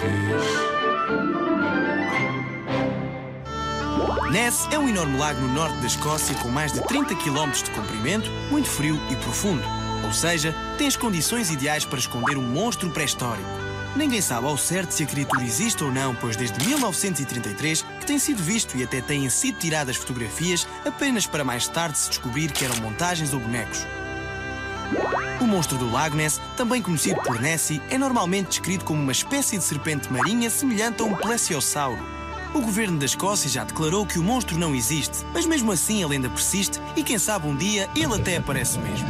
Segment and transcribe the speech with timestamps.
[0.00, 0.70] fiz.
[4.30, 7.70] Ness é um enorme lago no norte da Escócia com mais de 30 km de
[7.70, 9.62] comprimento, muito frio e profundo.
[10.04, 13.48] Ou seja, tem as condições ideais para esconder um monstro pré-histórico.
[13.96, 18.18] Ninguém sabe ao certo se a criatura existe ou não, pois desde 1933 que tem
[18.20, 22.64] sido visto e até têm sido tiradas fotografias apenas para mais tarde se descobrir que
[22.64, 23.84] eram montagens ou bonecos.
[25.40, 29.56] O monstro do Lago Ness, também conhecido por Nessie, é normalmente descrito como uma espécie
[29.56, 31.98] de serpente marinha semelhante a um plesiosauro.
[32.52, 36.14] O governo da Escócia já declarou que o monstro não existe, mas mesmo assim ele
[36.14, 39.08] ainda persiste e quem sabe um dia ele até aparece mesmo.